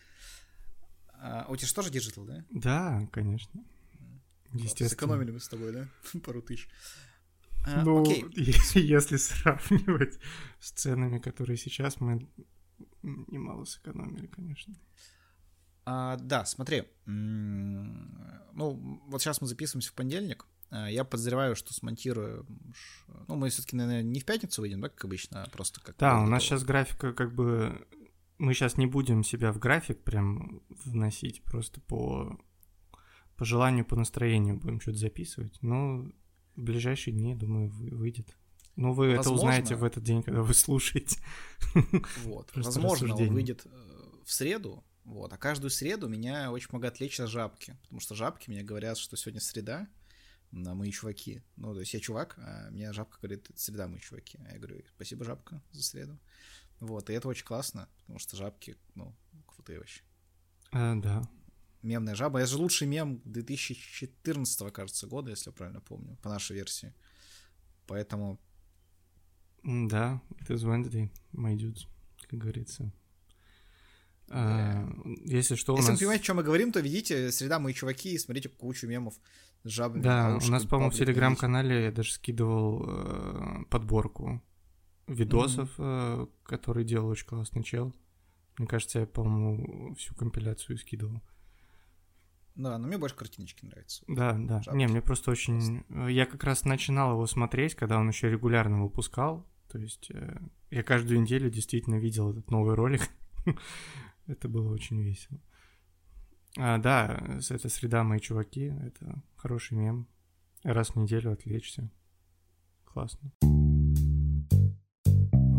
[1.16, 2.46] А, у тебя же тоже Digital, да?
[2.50, 3.64] Да, конечно.
[4.54, 4.90] Естественно.
[4.90, 5.88] Сэкономили мы с тобой, да?
[6.26, 6.70] Пару тысяч.
[7.66, 8.26] А, ну, окей.
[8.76, 10.20] если сравнивать
[10.60, 12.28] с ценами, которые сейчас, мы
[13.02, 14.76] немало сэкономили, конечно.
[15.86, 16.84] А, да, смотри.
[17.06, 20.46] Ну, вот сейчас мы записываемся в понедельник.
[20.70, 22.46] А, я подозреваю, что смонтирую...
[23.28, 25.98] Ну, мы все-таки, наверное, не в пятницу выйдем, да, как обычно, а просто как...
[25.98, 27.88] Да, у нас сейчас графика как бы...
[28.40, 32.38] Мы сейчас не будем себя в график прям вносить, просто по,
[33.38, 35.58] по желанию, по настроению будем что-то записывать.
[35.62, 36.06] Но
[36.56, 38.36] в ближайшие дни, думаю, выйдет.
[38.76, 39.22] Ну, вы Возможно...
[39.22, 41.20] это узнаете в этот день, когда вы слушаете.
[42.24, 42.50] Вот.
[42.56, 43.70] Возможно, он выйдет э,
[44.26, 45.32] в среду, вот.
[45.32, 47.78] А каждую среду меня очень много отвлечь от жабки.
[47.84, 49.88] Потому что жабки мне говорят, что сегодня среда,
[50.52, 51.44] на мои чуваки.
[51.56, 54.40] Ну, то есть я чувак, а меня жабка говорит, среда, мои чуваки.
[54.48, 56.20] А я говорю, спасибо, жабка, за среду.
[56.80, 59.16] Вот, и это очень классно, потому что жабки, ну,
[59.46, 60.02] крутые вообще.
[60.72, 61.28] А, да
[61.84, 62.40] мемная жаба.
[62.40, 66.94] Это же лучший мем 2014, кажется, года, если я правильно помню, по нашей версии.
[67.88, 68.40] Поэтому...
[69.64, 71.88] Да, it is Wednesday, my dudes,
[72.30, 72.92] как говорится.
[74.30, 74.88] А,
[75.26, 76.00] если что, у Если нас...
[76.00, 79.16] вы понимаете, о чем мы говорим, то видите «Среда, мои чуваки» и смотрите кучу мемов
[79.64, 80.02] с жабами.
[80.02, 84.42] Да, у нас, по-моему, в Телеграм-канале я даже скидывал э, подборку
[85.08, 86.24] видосов, mm-hmm.
[86.24, 87.94] э, который делал очень классный чел.
[88.58, 91.22] Мне кажется, я, по-моему, всю компиляцию скидывал.
[92.56, 94.04] Да, но мне больше картиночки нравятся.
[94.08, 94.62] Да, да.
[94.62, 94.78] Жабки.
[94.78, 95.84] Не, мне просто очень...
[96.10, 99.48] Я как раз начинал его смотреть, когда он еще регулярно выпускал.
[99.70, 100.40] То есть э,
[100.70, 103.10] я каждую неделю действительно видел этот новый ролик.
[104.28, 105.42] это было очень весело.
[106.58, 108.66] А, да, это среда мои чуваки.
[108.66, 110.08] Это хороший мем.
[110.64, 111.90] Раз в неделю отвлечься.
[112.86, 113.32] Классно.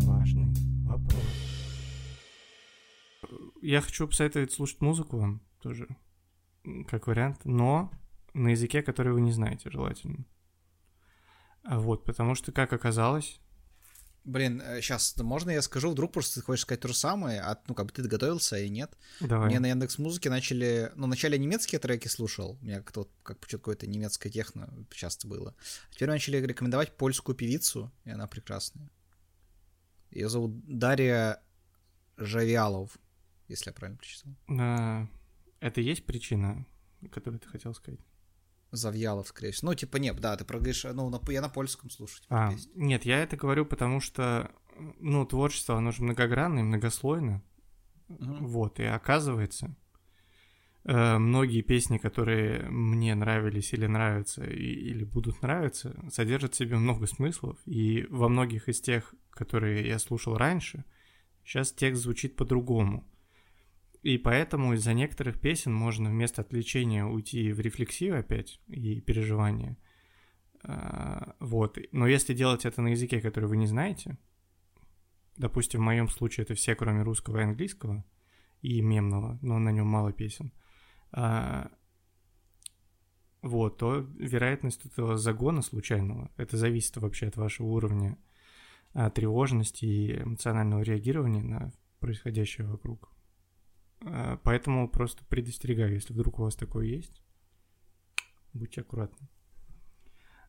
[0.06, 0.54] Важный
[0.84, 1.24] вопрос.
[3.60, 5.88] Я хочу посоветовать слушать музыку вам тоже
[6.88, 7.90] как вариант, но
[8.32, 10.24] на языке, который вы не знаете, желательно.
[11.62, 13.40] А вот, потому что, как оказалось...
[14.24, 15.90] Блин, сейчас, э, можно я скажу?
[15.90, 18.70] Вдруг просто ты хочешь сказать то же самое, а, ну, как бы ты доготовился, и
[18.70, 18.96] нет.
[19.20, 19.48] Давай.
[19.48, 20.92] Мне на Яндекс Музыке начали...
[20.96, 25.26] Ну, вначале немецкие треки слушал, у меня как-то вот, как почему-то какое-то немецкое техно часто
[25.28, 25.54] было.
[25.90, 28.88] А теперь начали рекомендовать польскую певицу, и она прекрасная.
[30.10, 31.42] Ее зовут Дарья
[32.16, 32.96] Жавиалов,
[33.48, 34.32] если я правильно прочитал.
[34.48, 35.06] А,
[35.66, 36.66] это есть причина,
[37.10, 38.00] которую ты хотел сказать?
[38.70, 39.70] Завьялов, скорее всего.
[39.70, 42.22] Ну, типа, нет, да, ты проговоришь, ну, на, я на польском слушаю.
[42.22, 42.72] Типа, а, песни.
[42.74, 44.50] нет, я это говорю, потому что,
[44.98, 47.42] ну, творчество, оно же многогранное, многослойное.
[48.08, 48.46] Угу.
[48.46, 49.76] Вот, и оказывается,
[50.86, 56.76] Э, многие песни, которые мне нравились или нравятся, и, или будут нравиться, содержат в себе
[56.76, 60.84] много смыслов, и во многих из тех, которые я слушал раньше,
[61.42, 63.08] сейчас текст звучит по-другому.
[64.04, 69.78] И поэтому из-за некоторых песен можно вместо отвлечения уйти в рефлексию опять и переживание.
[70.62, 71.78] А, вот.
[71.90, 74.18] Но если делать это на языке, который вы не знаете,
[75.38, 78.04] допустим, в моем случае это все, кроме русского и английского,
[78.60, 80.52] и мемного, но на нем мало песен,
[81.10, 81.70] а,
[83.40, 88.18] вот, то вероятность этого загона случайного, это зависит вообще от вашего уровня
[88.92, 93.13] а, тревожности и эмоционального реагирования на происходящее вокруг.
[94.06, 97.22] А, поэтому просто предостерегаю, если вдруг у вас такое есть,
[98.52, 99.28] будьте аккуратны.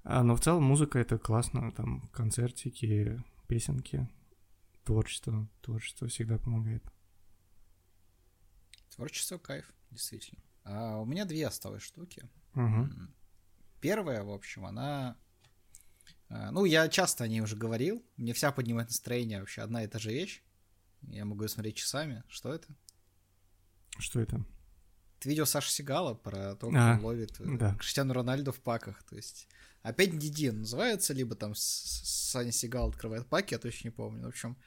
[0.04, 4.08] А, но в целом музыка это классно, там концертики, песенки,
[4.84, 5.50] творчество.
[5.62, 6.84] Творчество всегда помогает.
[8.96, 10.42] Творчество кайф, действительно.
[10.64, 12.30] А у меня две осталось штуки.
[12.54, 12.90] Угу.
[13.82, 15.18] Первая, в общем, она...
[16.30, 18.04] А, ну, я часто о ней уже говорил.
[18.18, 20.44] Мне вся поднимает настроение вообще одна и та же вещь.
[21.02, 22.24] Я могу ее смотреть часами.
[22.28, 22.76] Что это?
[24.00, 24.44] Что это?
[25.20, 27.76] Это видео Саши Сигала про то, как А, он ловит э, да.
[27.76, 29.04] Криштиану Рональду в паках.
[29.04, 29.48] То есть
[29.82, 34.26] опять Диди называется, либо там Саня Сигал открывает паки, я точно не помню.
[34.26, 34.58] В общем,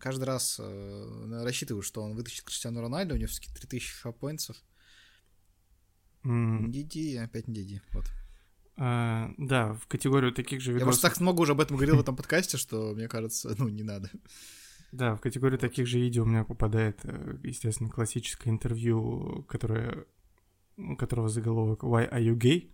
[0.00, 4.56] каждый раз э, рассчитываю, что он вытащит Криштиану Рональду, у него все-таки 3000 фапоинтсов.
[6.24, 7.80] М, Диди, опять не.
[7.92, 8.04] Вот.
[8.76, 10.94] а, да, в категорию таких же Я видосов...
[11.00, 13.82] просто так много уже об этом говорил в этом подкасте, что мне кажется, ну, не
[13.82, 14.10] надо.
[14.92, 20.06] Да, в категорию таких же видео у меня попадает, э, естественно, классическое интервью, которое,
[20.76, 22.72] у которого заголовок «Why are you gay?».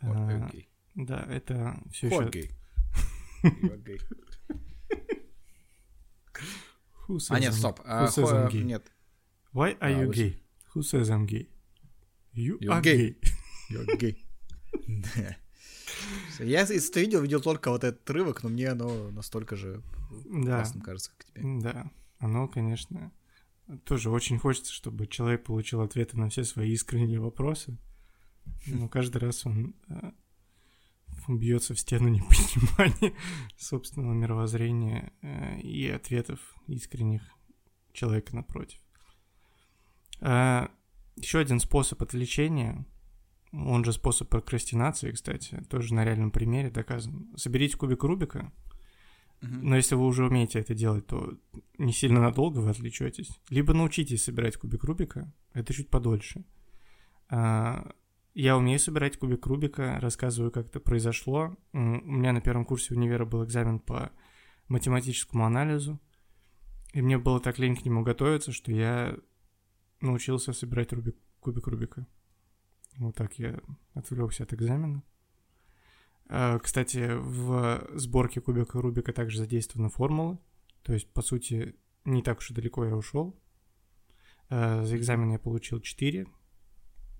[0.00, 0.68] А, Окей.
[0.94, 2.22] Да, это все Who еще...
[2.24, 2.50] are gay?
[3.44, 4.00] You are gay.
[7.08, 7.80] Who says А, нет, стоп.
[7.80, 8.62] Who а, says I'm gay?
[8.64, 8.90] Нет.
[9.52, 10.42] Why are А, you gay?
[10.74, 11.48] Who says I'm gay?
[12.34, 12.96] You You're are gay.
[12.96, 13.16] gay.
[13.70, 14.16] You're gay.
[16.38, 19.82] Я из этого видео видел только вот этот отрывок, но мне оно настолько же
[20.24, 21.60] Да, классным кажется, как тебе.
[21.60, 21.90] да.
[22.18, 23.12] Оно, конечно,
[23.84, 27.76] тоже очень хочется, чтобы человек получил ответы на все свои искренние вопросы.
[28.66, 30.12] Но каждый раз он э,
[31.28, 33.14] бьется в стену непонимания
[33.56, 37.22] собственного мировоззрения э, и ответов искренних
[37.92, 38.78] человека напротив.
[40.20, 42.86] еще один способ отвлечения,
[43.52, 47.28] он же способ прокрастинации, кстати, тоже на реальном примере доказан.
[47.36, 48.52] Соберите кубик Рубика,
[49.40, 51.38] но если вы уже умеете это делать, то
[51.78, 53.30] не сильно надолго вы отвлечетесь.
[53.50, 56.44] Либо научитесь собирать кубик Рубика, это чуть подольше.
[57.28, 57.92] А,
[58.34, 61.56] Я умею собирать кубик Рубика, рассказываю, как это произошло.
[61.72, 64.10] У меня на первом курсе универа был экзамен по
[64.68, 66.00] математическому анализу,
[66.92, 69.16] и мне было так лень к нему готовиться, что я
[70.00, 72.06] научился собирать рубик, кубик Рубика.
[72.98, 73.60] Вот так я
[73.94, 75.02] отвлекся от экзамена.
[76.28, 80.38] А, Кстати, в сборке кубика Рубика также задействованы формулы.
[80.82, 83.40] То есть, по сути, не так уж и далеко я ушел.
[84.50, 86.26] А, За экзамен я получил 4.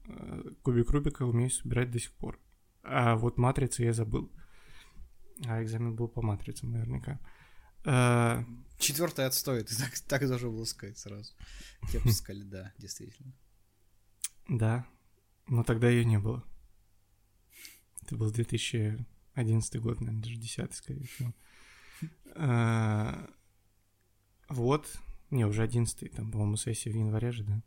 [0.09, 2.41] А, Кубик Рубика умею собирать до сих пор.
[2.83, 4.33] А вот матрицы я забыл.
[5.47, 7.21] А экзамен был по матрицам наверняка.
[8.79, 11.33] Четвертый отстой, ты так, так должен был сказать сразу.
[11.88, 13.33] Тебе бы сказали, да, действительно.
[14.49, 14.87] Да,
[15.49, 16.45] но тогда ее не было.
[18.03, 21.35] Это был 2011 год, наверное, даже 10 скорее всего.
[22.35, 23.29] А,
[24.49, 24.99] Вот.
[25.31, 27.63] Не, уже 11 там, по-моему, сессия в январе же, да?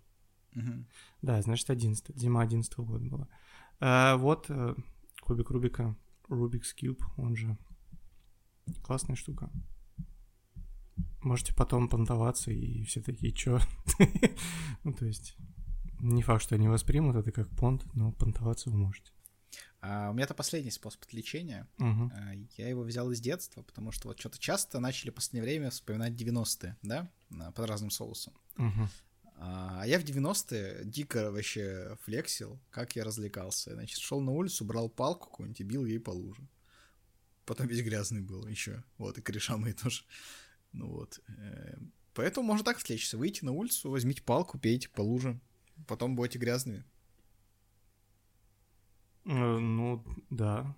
[1.22, 3.28] Да, значит, 11 зима 11 года была.
[3.80, 4.76] А, Вот э,
[5.22, 5.96] кубик Рубика,
[6.28, 7.58] Rubik's Cube, он же
[8.84, 9.52] классная штука.
[11.22, 13.60] Можете потом понтоваться, и все такие, чё?
[14.84, 15.36] Ну, то есть,
[16.02, 19.12] не факт, что они воспримут это как понт, но понтоваться вы можете.
[19.82, 21.68] А у меня это последний способ отвлечения.
[21.78, 22.12] Мгм.
[22.14, 25.72] А, Я его взял из детства, потому что вот что-то часто начали в последнее время
[25.72, 27.12] вспоминать 90-е, да,
[27.56, 28.34] под разным соусом.
[28.58, 28.90] Мгм.
[29.38, 33.74] А я в 90-е дико вообще флексил, как я развлекался.
[33.74, 36.48] Значит, шел на улицу, брал палку какую-нибудь и бил ей по луже.
[37.46, 38.84] Потом весь грязный был еще.
[39.00, 40.04] Вот, и кореша мои тоже.
[40.74, 41.20] Ну вот.
[41.28, 41.76] э,
[42.14, 43.18] Поэтому можно так отвлечься.
[43.18, 45.40] Выйти на улицу, возьмите палку, пейте по луже.
[45.88, 46.84] Потом будете грязными.
[49.26, 50.76] Э, Ну, да.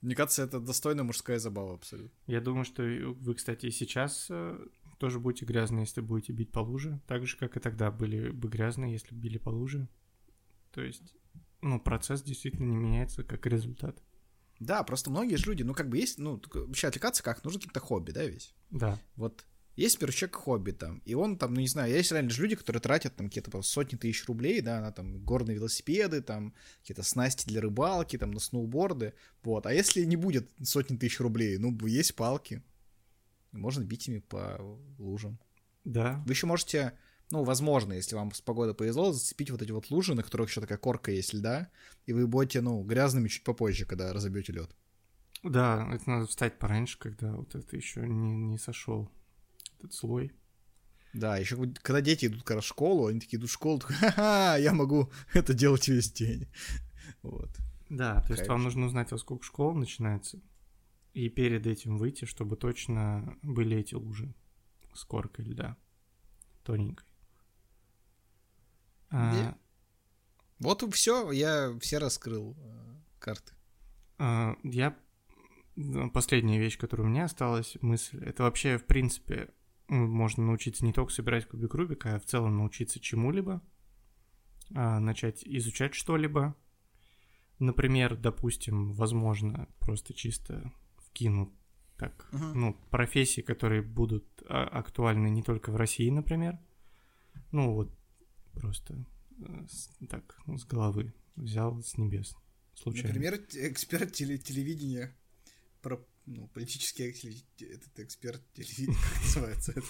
[0.00, 2.14] Мне кажется, это достойная мужская забава абсолютно.
[2.26, 4.58] Я думаю, что вы, кстати, и сейчас э,
[4.98, 7.00] тоже будете грязные, если будете бить по луже.
[7.06, 9.88] Так же, как и тогда были бы грязные, если бы били по луже.
[10.72, 11.14] То есть,
[11.62, 14.02] ну, процесс действительно не меняется как результат.
[14.60, 17.42] Да, просто многие же люди, ну, как бы есть, ну, вообще отвлекаться как?
[17.42, 18.54] Нужно каким-то хобби, да, ведь?
[18.70, 19.00] Да.
[19.16, 22.54] Вот Есть, человек хобби там, и он там, ну не знаю, есть реально же люди,
[22.54, 27.46] которые тратят там какие-то сотни тысяч рублей, да, на там горные велосипеды, там какие-то снасти
[27.48, 29.66] для рыбалки, там на сноуборды, вот.
[29.66, 32.62] А если не будет сотни тысяч рублей, ну, есть палки,
[33.50, 34.60] можно бить ими по
[34.98, 35.40] лужам.
[35.82, 36.22] Да.
[36.24, 36.96] Вы еще можете,
[37.32, 40.60] ну, возможно, если вам с погодой повезло, зацепить вот эти вот лужи, на которых еще
[40.60, 41.68] такая корка есть льда,
[42.06, 44.70] и вы будете, ну, грязными чуть попозже, когда разобьете лед.
[45.42, 49.10] Да, это надо встать пораньше, когда вот это еще не, не сошел
[49.78, 50.32] этот слой.
[51.12, 53.96] Да, еще когда дети идут как раз в школу, они такие идут в школу, такой,
[53.96, 56.48] ха-ха, я могу это делать весь день.
[57.22, 57.50] Вот.
[57.88, 60.40] Да, то есть вам нужно узнать, во сколько школа начинается,
[61.14, 64.34] и перед этим выйти, чтобы точно были эти лужи
[64.94, 65.76] с коркой льда,
[66.64, 67.06] тоненькой.
[69.10, 69.56] А...
[70.58, 73.52] Вот все, я все раскрыл э, карты.
[74.18, 74.96] А, я
[76.12, 79.50] последняя вещь, которая у меня осталась, мысль, это вообще, в принципе,
[79.88, 83.62] можно научиться не только собирать кубик Рубика, а в целом научиться чему-либо,
[84.74, 86.56] а, начать изучать что-либо.
[87.58, 91.52] Например, допустим, возможно, просто чисто вкину
[91.96, 92.54] так, uh-huh.
[92.54, 96.58] ну, профессии, которые будут а, актуальны не только в России, например.
[97.52, 97.96] Ну, вот
[98.52, 99.04] просто
[99.38, 99.66] э,
[100.08, 102.36] так, с головы взял с небес.
[102.74, 103.08] Случайно.
[103.08, 103.34] Например,
[103.70, 105.16] эксперт теле- телевидения
[105.82, 109.86] про ну, политический этот эксперт телевидения, как называется это?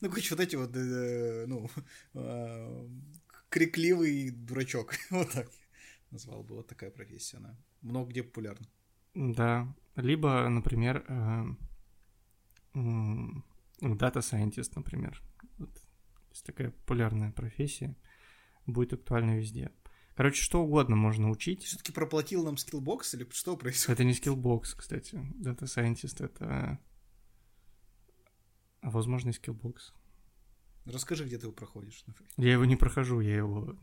[0.00, 1.70] Ну, короче, вот эти вот, э, ну,
[2.14, 2.88] э,
[3.48, 5.50] крикливый дурачок, вот так
[6.10, 8.66] назвал бы, вот такая профессия, она много где популярна.
[9.14, 11.04] Да, либо, например,
[13.80, 15.22] data scientist, например,
[15.58, 15.70] вот,
[16.30, 17.96] есть такая популярная профессия,
[18.66, 19.72] будет актуальна везде.
[20.16, 21.64] Короче, что угодно можно учить.
[21.64, 24.00] Все-таки проплатил нам Skillbox или что происходит?
[24.00, 25.16] Это не Skillbox, кстати.
[25.38, 26.78] Data Scientist это...
[28.80, 29.92] А возможно, Skillbox.
[30.86, 32.02] Расскажи, где ты его проходишь.
[32.38, 33.76] Я его не прохожу, я его...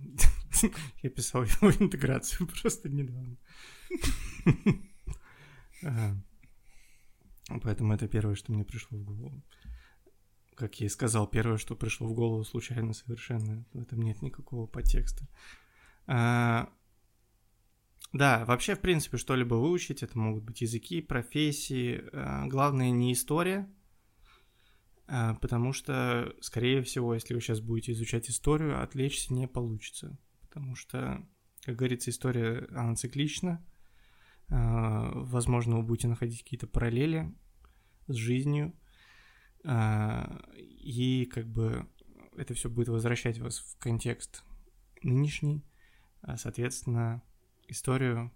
[1.03, 3.37] я писал его интеграцию просто недавно.
[7.61, 9.43] Поэтому это первое, что мне пришло в голову.
[10.55, 13.65] Как я и сказал, первое, что пришло в голову случайно совершенно.
[13.73, 15.27] В этом нет никакого подтекста.
[16.05, 16.69] А,
[18.11, 22.03] да, вообще, в принципе, что-либо выучить, это могут быть языки, профессии.
[22.13, 23.69] А, главное не история,
[25.07, 30.17] а, потому что, скорее всего, если вы сейчас будете изучать историю, отвлечься не получится.
[30.41, 31.25] Потому что,
[31.61, 33.65] как говорится, история, она циклична.
[34.49, 37.33] Возможно, вы будете находить какие-то параллели
[38.07, 38.73] с жизнью.
[39.65, 41.87] И как бы
[42.37, 44.43] это все будет возвращать вас в контекст
[45.01, 45.63] нынешний.
[46.23, 47.21] А, соответственно,
[47.67, 48.31] историю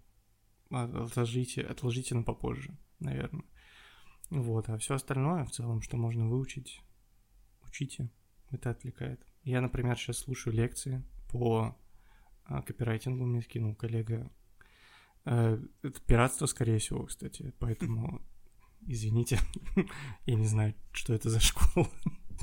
[0.70, 3.44] отложите, отложите на попозже, наверное.
[4.30, 6.82] Вот, а все остальное, в целом, что можно выучить,
[7.66, 8.10] учите,
[8.50, 9.26] это отвлекает.
[9.42, 11.78] Я, например, сейчас слушаю лекции по
[12.44, 14.30] а, копирайтингу, мне скинул коллега.
[15.24, 18.20] Э, это пиратство, скорее всего, кстати, поэтому
[18.86, 19.38] извините,
[20.26, 21.88] я не знаю, что это за школа.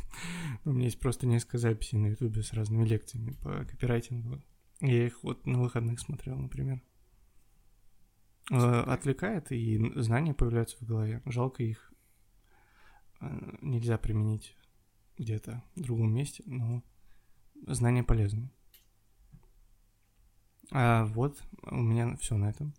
[0.65, 4.41] У меня есть просто несколько записей на ютубе с разными лекциями по копирайтингу.
[4.86, 6.82] Я их вот на выходных смотрел, например.
[8.52, 11.21] Э, отвлекает, и знания появляются в голове.
[11.26, 11.91] Жалко их
[13.21, 14.56] э, нельзя применить
[15.17, 16.84] где-то в другом месте, но
[17.67, 18.52] знания полезны.
[20.71, 22.74] А вот у меня все на этом.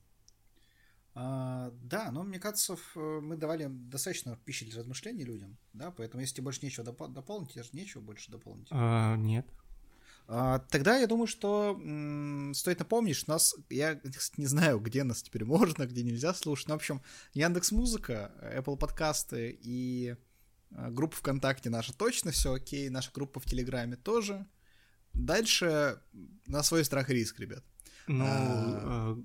[1.15, 6.37] А, да, но мне кажется, мы давали достаточно пищи для размышлений людям, да, поэтому если
[6.37, 8.69] тебе больше нечего доп- дополнить, тебе же нечего больше дополнить.
[8.71, 9.49] А, нет.
[10.29, 14.01] А, тогда я думаю, что м- стоит напомнить, что нас, я
[14.37, 16.69] не знаю, где нас теперь можно, где нельзя слушать.
[16.69, 17.03] Но, в общем,
[17.35, 20.17] Яндекс Музыка, Apple подкасты и
[20.71, 24.47] а, группа ВКонтакте наша точно все окей, наша группа в Телеграме тоже.
[25.13, 26.01] Дальше
[26.47, 27.65] на свой страх и риск, ребят.
[28.07, 29.19] Ну, а...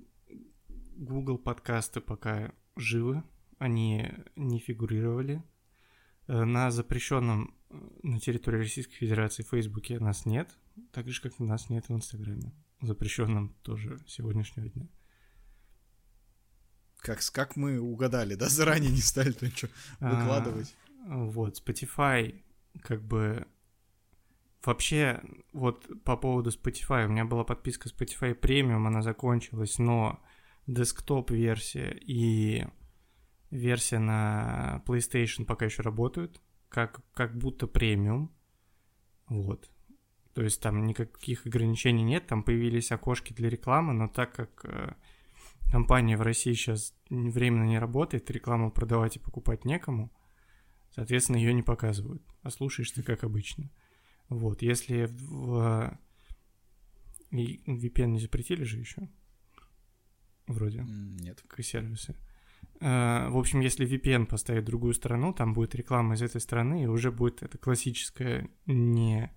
[0.96, 3.22] Google подкасты пока живы,
[3.58, 5.42] они не фигурировали.
[6.28, 10.50] Э, на запрещенном э, на территории Российской Федерации Фейсбуке нас нет,
[10.92, 14.88] так же, как нас нет в Инстаграме, запрещенном тоже сегодняшнего дня.
[16.98, 20.74] Как, как мы угадали, да, заранее не стали то ничего выкладывать.
[21.08, 22.40] А, вот, Spotify,
[22.82, 23.46] как бы
[24.64, 25.20] Вообще,
[25.52, 30.22] вот по поводу Spotify, у меня была подписка Spotify Premium, она закончилась, но
[30.68, 32.68] десктоп-версия и
[33.50, 38.32] версия на PlayStation пока еще работают, как, как будто премиум.
[39.26, 39.68] Вот.
[40.34, 44.94] То есть там никаких ограничений нет, там появились окошки для рекламы, но так как э,
[45.70, 50.10] компания в России сейчас временно не работает, рекламу продавать и покупать некому,
[50.94, 53.70] Соответственно, ее не показывают, а слушаешь ты как обычно.
[54.28, 55.98] Вот, если в...
[57.30, 59.08] И VPN не запретили же еще?
[60.46, 60.84] Вроде.
[60.84, 61.42] Нет.
[61.48, 62.14] Как сервисы.
[62.80, 66.82] А, в общем, если VPN поставить в другую страну, там будет реклама из этой страны,
[66.82, 69.34] и уже будет это классическая не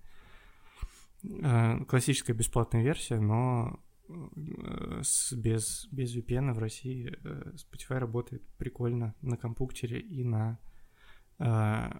[1.88, 9.14] классическая бесплатная версия, но э, с, без, без VPN в России э, Spotify работает прикольно
[9.22, 10.58] на компьютере и на
[11.38, 11.90] э,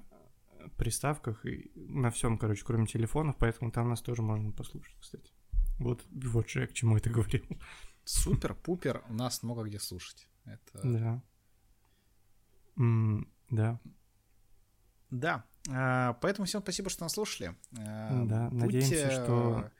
[0.76, 5.32] приставках, и на всем, короче, кроме телефонов, поэтому там нас тоже можно послушать, кстати.
[5.78, 7.44] Вот, вот же я к чему это говорил.
[8.04, 10.28] Супер-пупер, у нас много где слушать.
[10.44, 10.80] Это...
[10.82, 11.22] Да.
[12.76, 13.80] Mm, да.
[15.10, 15.44] Да.
[15.70, 17.54] А, поэтому всем спасибо, что нас слушали.
[17.78, 19.70] А, да, Будьте надеемся, что...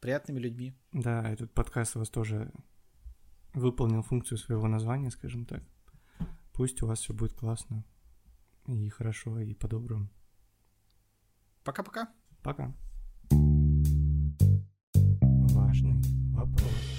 [0.00, 0.74] приятными людьми.
[0.92, 2.52] Да, этот подкаст у вас тоже
[3.54, 5.62] выполнил функцию своего названия, скажем так.
[6.52, 7.84] Пусть у вас все будет классно
[8.66, 10.08] и хорошо, и по-доброму.
[11.64, 12.08] Пока-пока.
[12.42, 12.74] Пока.
[15.54, 16.91] Важный вопрос.